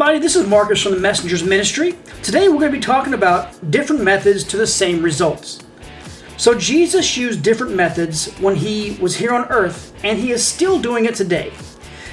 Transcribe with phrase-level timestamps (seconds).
[0.00, 0.20] everybody.
[0.20, 1.98] This is Marcus from the Messengers Ministry.
[2.22, 5.58] Today we're going to be talking about different methods to the same results.
[6.36, 10.78] So, Jesus used different methods when he was here on earth, and he is still
[10.78, 11.52] doing it today.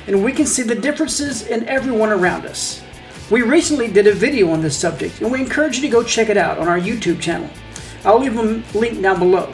[0.08, 2.82] And we can see the differences in everyone around us.
[3.30, 6.30] We recently did a video on this subject, and we encourage you to go check
[6.30, 7.52] it out on our YouTube channel.
[8.04, 9.54] I'll leave a link down below.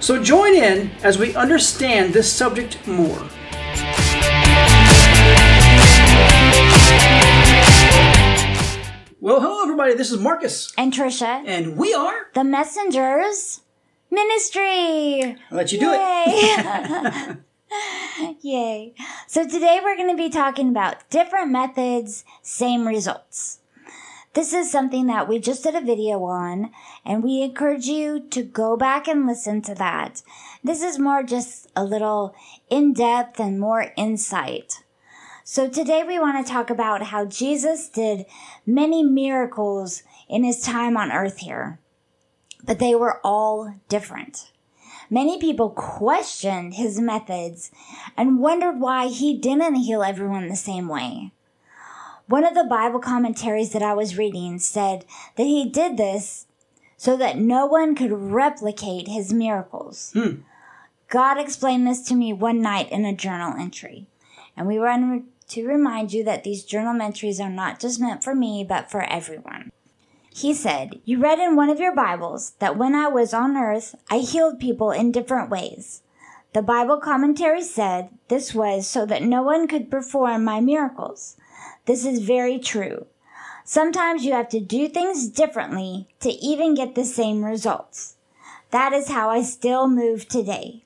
[0.00, 3.22] So, join in as we understand this subject more.
[9.22, 9.92] Well, hello everybody.
[9.92, 13.60] This is Marcus, and Trisha, and we are the Messengers
[14.10, 15.36] Ministry.
[15.50, 17.36] I'll let you do it.
[17.70, 18.36] Yay.
[18.40, 18.94] Yay.
[19.26, 23.58] So today we're going to be talking about different methods, same results.
[24.32, 26.70] This is something that we just did a video on,
[27.04, 30.22] and we encourage you to go back and listen to that.
[30.64, 32.34] This is more just a little
[32.70, 34.82] in depth and more insight.
[35.44, 38.26] So today we want to talk about how Jesus did
[38.66, 41.80] many miracles in his time on earth here,
[42.62, 44.52] but they were all different.
[45.08, 47.72] Many people questioned his methods
[48.16, 51.32] and wondered why he didn't heal everyone the same way.
[52.26, 55.04] One of the Bible commentaries that I was reading said
[55.36, 56.46] that he did this
[56.96, 60.12] so that no one could replicate his miracles.
[60.12, 60.42] Hmm.
[61.08, 64.06] God explained this to me one night in a journal entry,
[64.60, 68.34] and we want to remind you that these journal entries are not just meant for
[68.34, 69.72] me, but for everyone.
[70.34, 73.94] He said, You read in one of your Bibles that when I was on earth,
[74.10, 76.02] I healed people in different ways.
[76.52, 81.38] The Bible commentary said this was so that no one could perform my miracles.
[81.86, 83.06] This is very true.
[83.64, 88.16] Sometimes you have to do things differently to even get the same results.
[88.72, 90.84] That is how I still move today.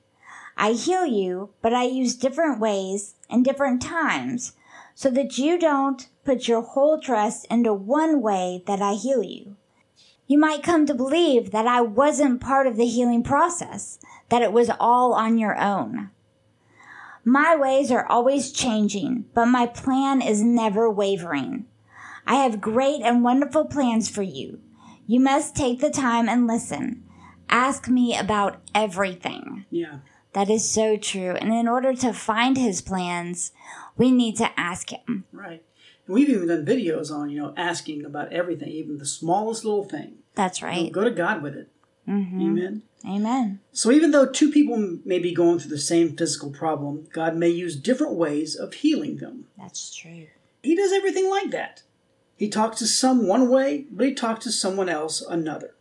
[0.57, 4.53] I heal you, but I use different ways and different times
[4.93, 9.57] so that you don't put your whole trust into one way that I heal you.
[10.27, 14.53] You might come to believe that I wasn't part of the healing process, that it
[14.53, 16.09] was all on your own.
[17.23, 21.65] My ways are always changing, but my plan is never wavering.
[22.25, 24.59] I have great and wonderful plans for you.
[25.05, 27.03] You must take the time and listen.
[27.49, 29.65] Ask me about everything.
[29.69, 29.99] Yeah.
[30.35, 31.31] That is so true.
[31.31, 33.53] And in order to find his plans,
[33.95, 35.23] we need to ask him.
[35.31, 35.63] Right.
[36.05, 39.85] And we've even done videos on, you know, asking about everything, even the smallest little
[39.85, 40.15] thing.
[40.35, 40.77] That's right.
[40.77, 41.69] You know, go to God with it.
[42.05, 42.41] Mm-hmm.
[42.41, 42.83] Amen.
[43.07, 43.59] Amen.
[43.71, 47.49] So even though two people may be going through the same physical problem, God may
[47.49, 49.45] use different ways of healing them.
[49.57, 50.27] That's true.
[50.61, 51.83] He does everything like that.
[52.35, 55.75] He talks to some one way, but he talks to someone else another.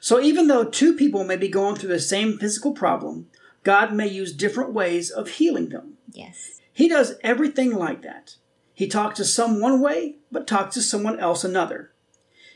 [0.00, 3.28] So even though two people may be going through the same physical problem,
[3.62, 5.94] God may use different ways of healing them.
[6.10, 6.60] Yes.
[6.72, 8.36] He does everything like that.
[8.72, 11.92] He talks to some one way, but talks to someone else another.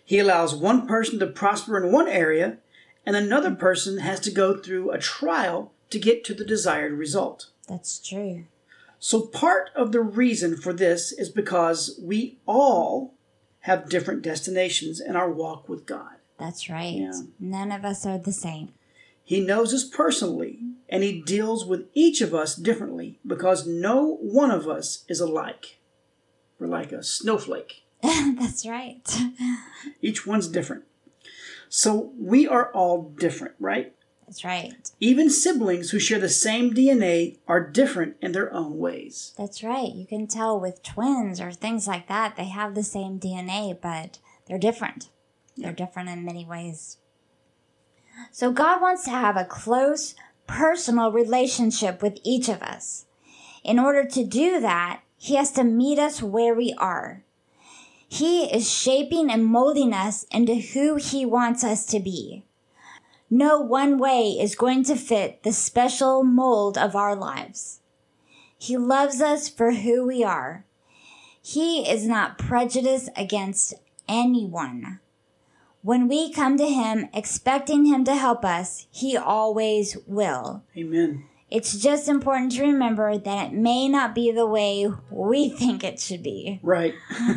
[0.05, 2.59] He allows one person to prosper in one area,
[3.05, 7.51] and another person has to go through a trial to get to the desired result.
[7.69, 8.45] That's true.
[8.99, 13.15] So, part of the reason for this is because we all
[13.61, 16.17] have different destinations in our walk with God.
[16.39, 16.95] That's right.
[16.95, 17.13] Yeah.
[17.39, 18.71] None of us are the same.
[19.23, 24.51] He knows us personally, and He deals with each of us differently because no one
[24.51, 25.79] of us is alike.
[26.59, 27.85] We're like a snowflake.
[28.03, 29.03] That's right.
[30.03, 30.85] each one's different.
[31.69, 33.95] So we are all different, right?
[34.27, 34.91] That's right.
[35.01, 39.35] Even siblings who share the same DNA are different in their own ways.
[39.37, 39.93] That's right.
[39.93, 44.19] You can tell with twins or things like that, they have the same DNA, but
[44.47, 45.11] they're different.
[45.57, 46.99] They're different in many ways.
[48.31, 50.15] So God wants to have a close,
[50.47, 53.07] personal relationship with each of us.
[53.63, 57.23] In order to do that, He has to meet us where we are.
[58.09, 62.45] He is shaping and molding us into who He wants us to be.
[63.31, 67.81] No one way is going to fit the special mold of our lives.
[68.57, 70.65] He loves us for who we are.
[71.43, 73.75] He is not prejudiced against
[74.09, 75.01] anyone.
[75.85, 80.65] When we come to Him expecting Him to help us, He always will.
[80.75, 81.27] Amen.
[81.51, 86.01] It's just important to remember that it may not be the way we think it
[86.01, 86.59] should be.
[86.63, 86.95] Right.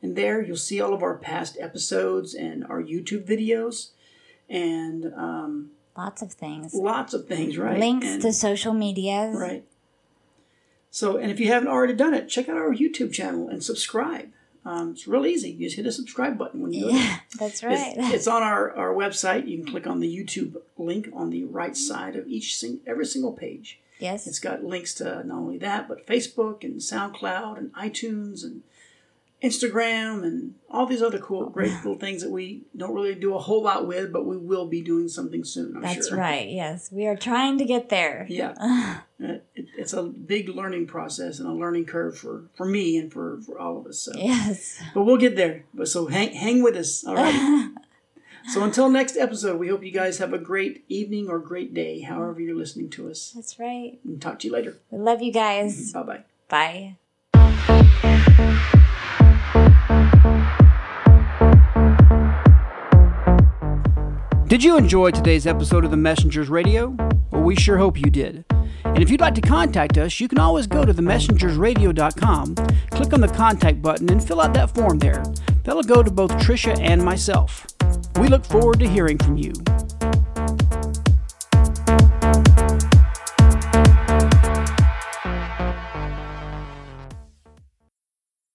[0.00, 3.90] And there you'll see all of our past episodes and our YouTube videos
[4.48, 6.74] and um, Lots of things.
[6.74, 7.78] lots of things, right?
[7.78, 9.30] Links And- to social media.
[9.34, 9.64] Right.
[10.90, 14.30] So, and if you haven't already done it, check out our YouTube channel and subscribe.
[14.64, 15.50] Um, it's real easy.
[15.50, 16.90] You just hit a subscribe button when you.
[16.90, 17.94] Yeah, that's right.
[17.96, 19.48] It's, it's on our, our website.
[19.48, 23.06] You can click on the YouTube link on the right side of each sing, every
[23.06, 23.80] single page.
[23.98, 24.26] yes.
[24.26, 28.62] It's got links to not only that, but Facebook and SoundCloud and iTunes and
[29.42, 33.38] Instagram and all these other cool, great little things that we don't really do a
[33.38, 35.76] whole lot with, but we will be doing something soon.
[35.76, 36.18] I'm That's sure.
[36.18, 36.48] right.
[36.48, 38.26] Yes, we are trying to get there.
[38.28, 39.00] Yeah.
[39.20, 43.12] Uh, it, it's a big learning process and a learning curve for, for me and
[43.12, 43.98] for, for all of us.
[43.98, 44.80] So, Yes.
[44.94, 45.64] but we'll get there.
[45.74, 47.04] But so hang hang with us.
[47.04, 47.68] All right.
[48.52, 51.98] so until next episode, we hope you guys have a great evening or great day,
[52.02, 53.32] however you're listening to us.
[53.34, 53.98] That's right.
[54.04, 54.78] And talk to you later.
[54.92, 55.92] We love you guys.
[55.92, 56.24] Bye bye.
[56.48, 56.96] Bye.
[64.48, 66.96] Did you enjoy today's episode of the Messengers Radio?
[67.30, 68.46] Well, we sure hope you did.
[68.82, 72.54] And if you'd like to contact us, you can always go to themessengersradio.com,
[72.90, 75.22] click on the contact button, and fill out that form there.
[75.64, 77.66] That'll go to both Tricia and myself.
[78.18, 79.52] We look forward to hearing from you.